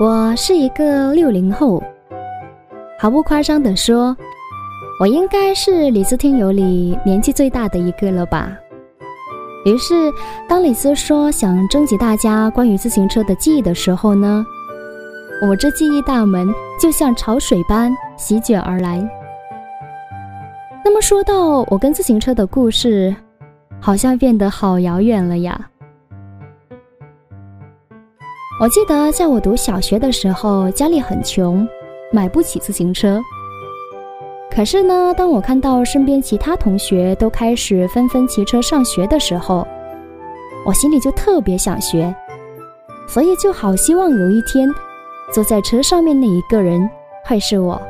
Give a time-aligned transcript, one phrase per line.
[0.00, 1.82] 我是一个六零后，
[2.98, 4.16] 毫不夸张的说，
[4.98, 8.50] 我应该是李斯听友里年纪最大的一个了吧。
[9.66, 10.10] 于是，
[10.48, 14.42] 当李斯说想征集大家关于自行车的记忆的时候呢，
[15.46, 16.48] 我这记忆大门
[16.80, 19.06] 就像潮水般席卷而来。
[20.82, 23.14] 那么说到我跟自行车的故事，
[23.78, 25.60] 好像变得好遥远了呀。
[28.60, 31.66] 我记得在我读小学的时候，家里很穷，
[32.12, 33.18] 买不起自行车。
[34.50, 39.66] 可是呢，当我看到身边其他同学都开始纷纷骑车上学的时候，
[40.66, 42.14] 我心里就特别想学，
[43.08, 44.70] 所以就好希望有一天，
[45.32, 46.86] 坐在车上面那一个人
[47.24, 47.80] 会是我。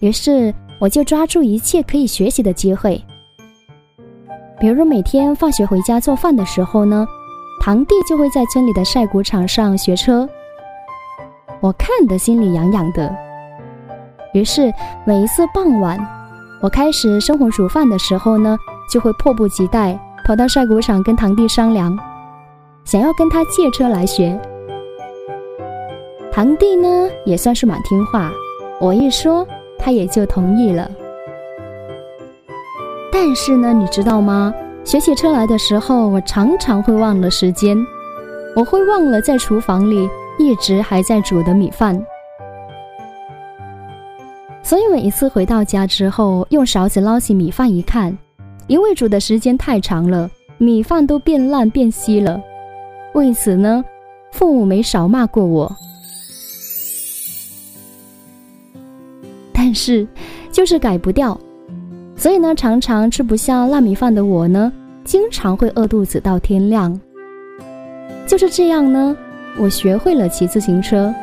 [0.00, 2.98] 于是，我就抓住一切可以学习的机会。
[4.60, 7.06] 比如每天放学回家做饭的时候呢，
[7.60, 10.28] 堂弟就会在村里的晒谷场上学车，
[11.60, 13.14] 我看得心里痒痒的。
[14.34, 14.72] 于是
[15.04, 15.96] 每一次傍晚，
[16.60, 18.58] 我开始生火煮饭的时候呢，
[18.90, 21.96] 就会迫不及待跑到晒谷场跟堂弟商量，
[22.84, 24.36] 想要跟他借车来学。
[26.32, 28.32] 堂弟呢也算是蛮听话，
[28.80, 29.46] 我一说
[29.78, 30.90] 他也就同意了。
[33.20, 34.54] 但是呢，你知道吗？
[34.84, 37.76] 学起车来的时候，我常常会忘了时间，
[38.54, 42.00] 我会忘了在厨房里一直还在煮的米饭。
[44.62, 48.16] 所以每一次回到家之后，用勺子捞起米饭一看，
[48.68, 52.40] 因为煮的时间太长了，米饭都变烂变稀了。
[53.14, 53.84] 为此呢，
[54.30, 55.76] 父母没少骂过我。
[59.52, 60.06] 但是，
[60.52, 61.36] 就是改不掉。
[62.18, 64.72] 所以呢，常常吃不下烂米饭的我呢，
[65.04, 67.00] 经常会饿肚子到天亮。
[68.26, 69.16] 就是这样呢，
[69.56, 71.14] 我学会了骑自行车。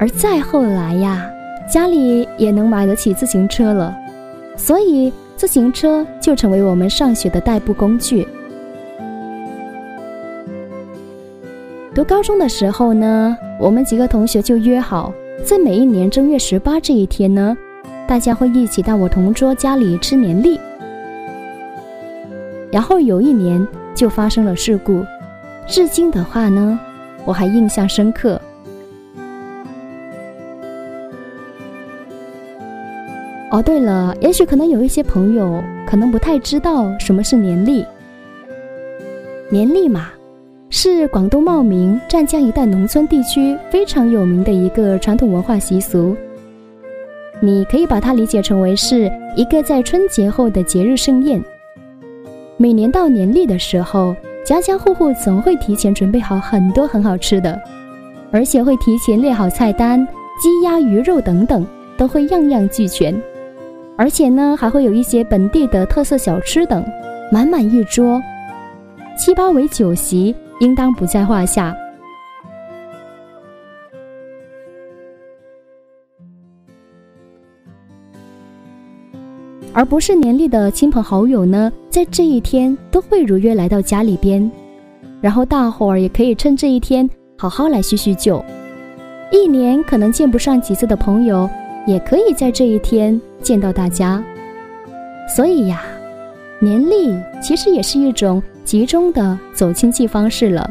[0.00, 1.30] 而再后来呀，
[1.70, 3.96] 家里也能买得起自行车了，
[4.56, 8.26] 所以自行车就成为我们上学的代步工具。
[11.94, 15.14] 读高中的时候呢，我们几个同学就约好，
[15.44, 17.56] 在每一年正月十八这一天呢。
[18.12, 20.60] 大家会一起到我同桌家里吃年历，
[22.70, 25.02] 然后有一年就发生了事故，
[25.66, 26.78] 至今的话呢，
[27.24, 28.38] 我还印象深刻。
[33.50, 37.82] 哦，对了，也许可能有一些朋友可能不太知道什么是年历。
[39.48, 40.08] 年历嘛，
[40.68, 46.14] 是广东茂名、湛江一带农村地区非常有名的一个传统文化习俗。
[47.44, 51.42] 你可以把它理解成为是一个在春节后的节日盛宴。
[52.56, 54.14] 每年到年历的时候，
[54.46, 57.60] 家家户户总会提前准备好很多很好吃的，
[58.30, 60.06] 而且会提前列好菜单，
[60.40, 61.66] 鸡鸭鱼肉等等
[61.98, 63.20] 都会样样俱全。
[63.98, 66.84] 而且呢，还会有一些本地的特色小吃等，
[67.32, 68.22] 满满一桌，
[69.18, 71.76] 七八围酒席应当不在话下。
[79.74, 84.50] 而不是年历的亲朋好友呢，在这一天都会如约来到家里边，
[85.20, 88.44] 然后大伙儿也可以趁这一天好好来叙叙旧。
[89.30, 91.48] 一年可能见不上几次的朋友，
[91.86, 94.22] 也可以在这一天见到大家。
[95.34, 95.82] 所以呀，
[96.60, 100.70] 年历其实也是一种集中的走亲戚方式了。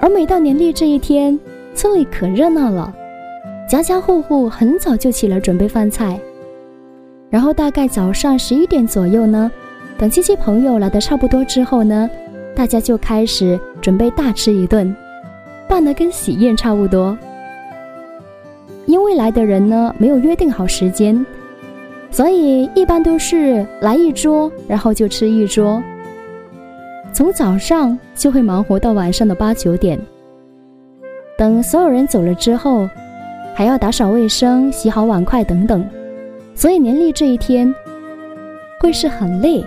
[0.00, 1.38] 而每到年历这一天，
[1.74, 2.94] 村里可热闹了。
[3.70, 6.18] 家家户户很早就起了准备饭菜，
[7.30, 9.48] 然后大概早上十一点左右呢，
[9.96, 12.10] 等亲戚朋友来的差不多之后呢，
[12.52, 14.92] 大家就开始准备大吃一顿，
[15.68, 17.16] 办得跟喜宴差不多。
[18.86, 21.24] 因为来的人呢没有约定好时间，
[22.10, 25.80] 所以一般都是来一桌，然后就吃一桌。
[27.12, 29.96] 从早上就会忙活到晚上的八九点，
[31.38, 32.88] 等所有人走了之后。
[33.60, 35.86] 还要打扫卫生、洗好碗筷等等，
[36.54, 37.74] 所以年历这一天
[38.80, 39.62] 会是很累。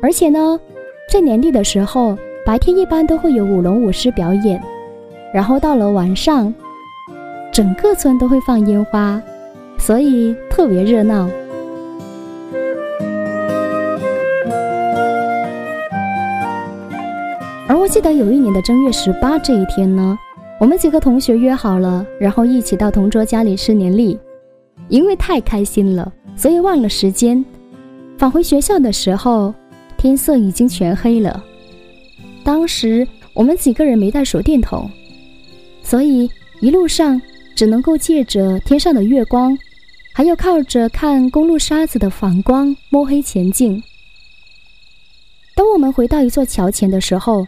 [0.00, 0.60] 而且呢，
[1.12, 2.16] 在年历的时候，
[2.46, 4.62] 白天一般都会有舞龙舞狮表演，
[5.34, 6.54] 然后到了晚上，
[7.50, 9.20] 整个村都会放烟花，
[9.76, 11.28] 所以特别热闹。
[17.66, 20.16] 而我记得有一年的正月十八这一天呢。
[20.60, 24.18] 我们几个同学约好了，然后一起到同桌家里吃年历。
[24.90, 27.42] 因为太开心了，所以忘了时间。
[28.18, 29.54] 返回学校的时候，
[29.96, 31.42] 天色已经全黑了。
[32.44, 34.90] 当时我们几个人没带手电筒，
[35.82, 36.30] 所以
[36.60, 37.18] 一路上
[37.56, 39.56] 只能够借着天上的月光，
[40.12, 43.82] 还要靠着看公路沙子的反光摸黑前进。
[45.56, 47.46] 等我们回到一座桥前的时候，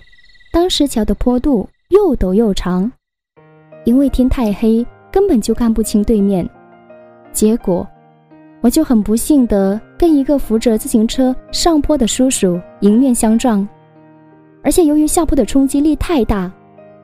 [0.51, 2.91] 当时桥的坡度又陡又长，
[3.85, 6.49] 因为天太黑，根本就看不清对面。
[7.33, 7.87] 结果，
[8.61, 13.67] 我就很不幸的跟一个扶着自行车上坡的叔叔迎面相撞，
[14.63, 16.53] 而且由于下坡的冲击力太大，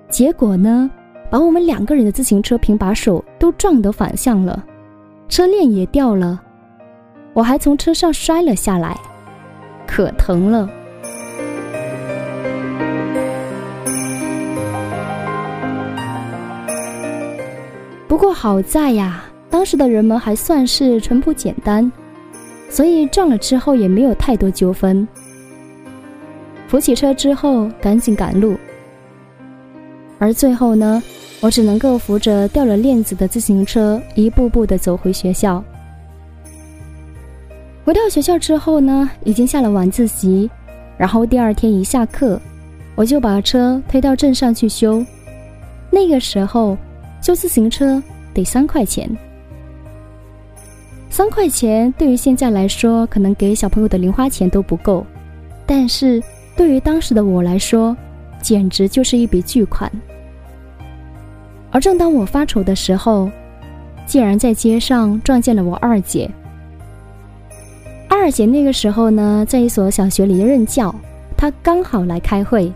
[0.09, 0.91] 结果呢，
[1.31, 4.65] 把我们两个人的自行车平把手都撞得反向了，
[5.29, 6.41] 车链也掉了，
[7.33, 8.97] 我还从车上摔了下来，
[9.87, 10.71] 可疼了。
[18.09, 19.23] 不过好在呀。
[19.51, 21.91] 当时的人们还算是淳朴简单，
[22.69, 25.09] 所以撞了之后也没有太多纠纷。
[26.67, 28.59] 扶起车之后，赶紧赶路。
[30.19, 31.03] 而最后呢，
[31.41, 35.65] 我只能够扶着掉了链子的自行车，一步步的走回学校。
[37.87, 40.51] 回到学校之后呢，已经下了晚自习，
[40.99, 42.39] 然后第二天一下课，
[42.95, 45.03] 我就把车推到镇上去修。
[45.91, 46.77] 那个时候，
[47.21, 49.09] 修自行车得三块钱。
[51.11, 55.05] 三块钱对于现在来说，可能给小朋友的零花钱都不够，
[55.67, 56.23] 但是
[56.57, 57.97] 对于当时的我来说，
[58.41, 59.91] 简直就是一笔巨款。
[61.71, 63.31] 而正当我发愁的时候，
[64.07, 66.31] 竟然在街上撞见了我二姐。
[68.09, 70.95] 二姐那个时候呢，在一所小学里任教，
[71.37, 72.73] 她刚好来开会，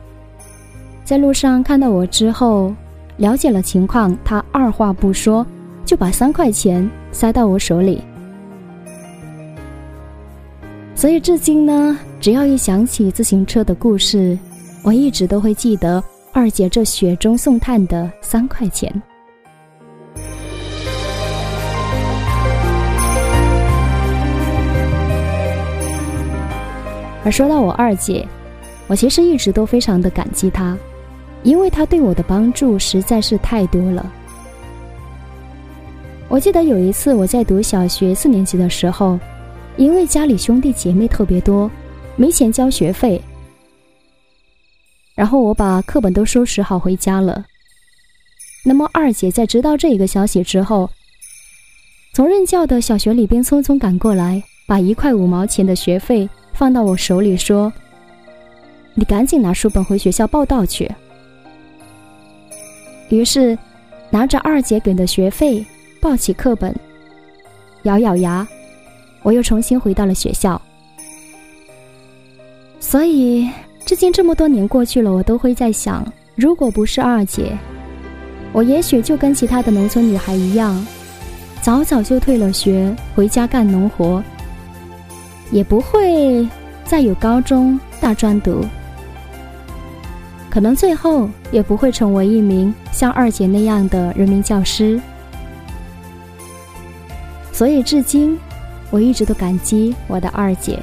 [1.05, 2.75] 在路上看到我之后，
[3.23, 5.47] 了解了情况，她二话不说
[5.85, 8.03] 就把三块钱塞到我手里。
[10.97, 14.37] 所以至今呢，只要一想起自行车的故事，
[14.83, 16.03] 我一直都会记得
[16.33, 18.93] 二姐这雪中送炭的三块钱。
[27.25, 28.27] 而说到我二姐，
[28.89, 30.77] 我其实一直都非常的感激她，
[31.43, 34.11] 因为他对我的帮助实在是太多了。
[36.29, 39.19] 我记得有一次我在读小学四年级的时候。
[39.79, 41.71] 因为家里兄弟姐妹特别多，
[42.15, 43.19] 没钱交学费，
[45.15, 47.43] 然后我把课本都收拾好回家了。
[48.67, 50.91] 那么二姐在知道这一个消息之后，
[52.13, 57.73] 从任教的小学里边匆匆赶过来，把一块五毛钱的学费放到我手里，说
[58.93, 60.87] ：“你赶紧拿书本回学校报到去。”
[63.17, 63.57] 于是，
[64.11, 65.65] 拿着二姐给的学费，
[66.01, 66.75] 抱起课本，
[67.83, 68.47] 咬咬牙。
[69.23, 70.61] 我又重新回到了学校，
[72.81, 73.49] 所以
[73.85, 76.05] 至今这么多年过去了，我都会在想，
[76.35, 77.57] 如果不是二姐，
[78.53, 80.85] 我也许就跟其他的农村女孩一样，
[81.61, 84.21] 早早就退了学，回家干农活，
[85.53, 86.49] 也不会
[86.85, 88.65] 再有高中、大专读，
[90.53, 95.01] 可能最后也不会成为一名像二姐那样的人民教师。
[97.51, 98.39] 所以至今。
[98.93, 100.79] 我一直都感激我的二姐。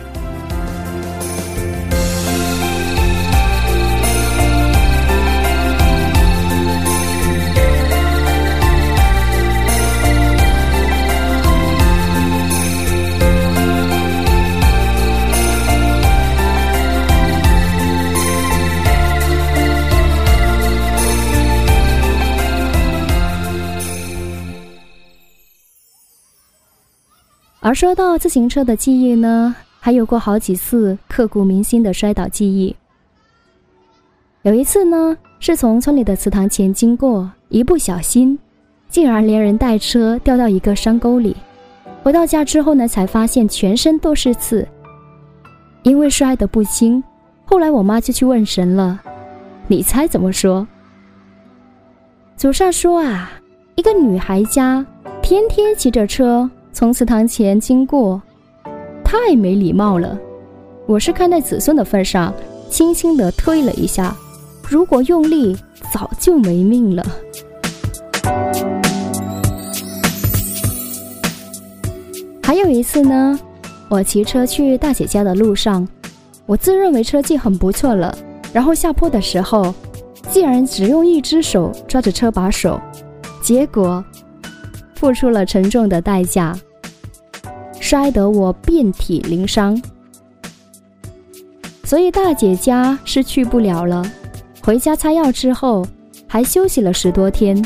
[27.69, 32.75] 而说到自行车的记忆呢，还有过好几次刻骨铭心的摔倒记忆。
[34.41, 38.39] 有一次呢，是从村里的祠堂前经过，一不小心，
[38.89, 41.38] 竟然连人带车掉到一个山沟里。
[42.01, 44.67] 回到家之后呢，才发现全身都是刺。
[45.83, 47.03] 因为摔得不轻，
[47.45, 48.99] 后来我妈就去问神了。
[49.67, 50.65] 你猜怎么说？
[52.35, 53.31] 祖上说啊，
[53.75, 54.83] 一个女孩家
[55.21, 56.49] 天天骑着车。
[56.79, 58.21] 从祠堂前经过，
[59.03, 60.17] 太没礼貌了。
[60.86, 62.33] 我是看在子孙的份上，
[62.69, 64.15] 轻轻地推了一下。
[64.69, 65.57] 如果用力，
[65.93, 67.05] 早就没命了。
[72.41, 73.38] 还有一次呢，
[73.89, 75.86] 我骑车去大姐家的路上，
[76.45, 78.17] 我自认为车技很不错了，
[78.53, 79.75] 然后下坡的时候，
[80.31, 82.79] 竟然只用一只手抓着车把手，
[83.43, 84.01] 结果。
[84.95, 86.53] 付出了沉重的代价，
[87.89, 89.81] 摔得我遍体鳞伤。
[91.84, 94.05] 所以大姐家是去不了了。
[94.62, 95.84] 回家擦药之后，
[96.27, 97.60] 还休息了十多天。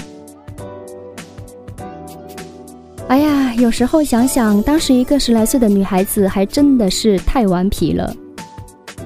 [3.09, 8.15] 哎呀，有时候想想，当时一个十来岁的女孩子，还真的是太顽皮了。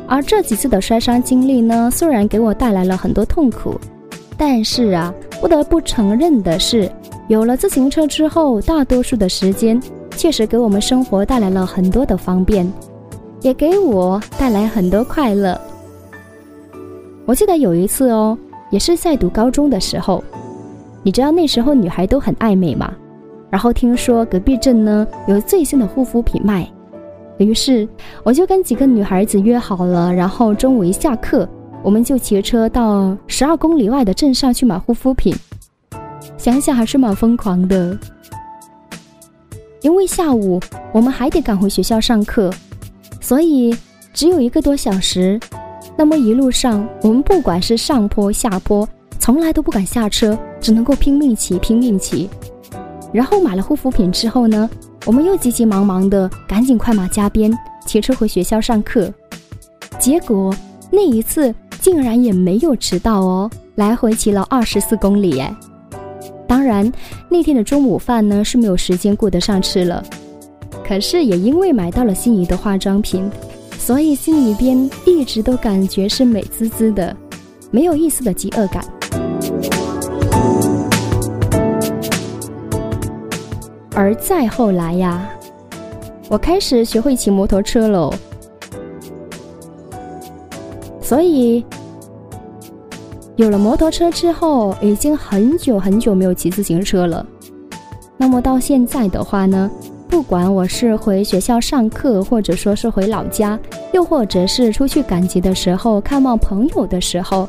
[0.07, 3.81] 而这几次的摔伤经历呢，虽然给我带来了很多痛苦，
[4.37, 6.87] 但是啊，不得不承认的是，
[7.27, 9.81] 有了自行车之后，大多数的时间
[10.17, 12.69] 确实给我们生活带来了很多的方便，
[13.41, 15.57] 也给我带来很多快乐。
[17.25, 18.37] 我记得有一次哦，
[18.71, 20.23] 也是在读高中的时候，
[21.03, 22.91] 你知道那时候女孩都很爱美嘛，
[23.49, 26.67] 然后听说隔壁镇呢有最新的护肤品卖。
[27.37, 27.87] 于是
[28.23, 31.47] 我就跟几个女孩子约好了，然后中午一下课，
[31.83, 35.35] 我们就骑车到十二公里外的镇上去买护肤品。
[36.35, 37.97] 想想还是蛮疯狂的，
[39.81, 40.59] 因为下午
[40.91, 42.51] 我们还得赶回学校上课，
[43.21, 43.75] 所以
[44.13, 45.39] 只有一个多小时。
[45.95, 48.87] 那么一路上，我们不管是上坡下坡，
[49.19, 52.29] 从来都不敢下车，只能够拼命骑，拼命骑。
[53.11, 54.69] 然后买了护肤品之后呢？
[55.05, 57.51] 我们又急急忙忙的赶紧快马加鞭
[57.85, 59.11] 骑车回学校上课，
[59.97, 60.53] 结果
[60.91, 65.55] 那一次竟然也没有迟到哦，来回骑了二十四公里哎。
[66.47, 66.89] 当然
[67.29, 70.03] 那天的中午饭呢是没有时间顾得上吃了，
[70.83, 73.29] 可是也因为买到了心仪的化妆品，
[73.77, 77.15] 所以心里边一直都感觉是美滋滋的，
[77.69, 78.83] 没有一丝的饥饿感。
[83.93, 85.27] 而再后来呀，
[86.29, 88.13] 我开始学会骑摩托车喽。
[91.01, 91.65] 所以
[93.37, 97.25] 有了摩托车之后，已经很久很久没有骑自行车了。
[98.17, 99.71] 那么到现在的话呢，
[100.09, 103.57] 不管我是回学校上课，或者说是回老家，
[103.93, 107.47] 又或者是出去赶集的时候看望朋友的时候，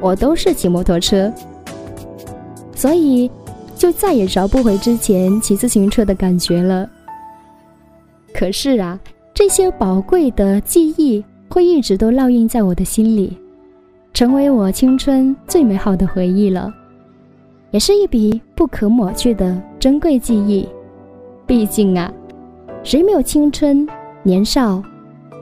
[0.00, 1.32] 我都是骑摩托车。
[2.74, 3.28] 所以。
[3.74, 6.88] 就再也找不回之前骑自行车的感觉了。
[8.32, 8.96] 可是啊，
[9.34, 13.36] 这些宝贵的记忆会一直都烙印在我的心里，
[14.14, 16.72] 成为我青春最美好的回忆了，
[17.70, 20.68] 也是一笔不可抹去的珍贵记忆。
[21.46, 22.12] 毕竟啊，
[22.82, 23.86] 谁没有青春
[24.22, 24.82] 年少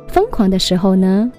[0.06, 1.30] 疯狂的时候呢？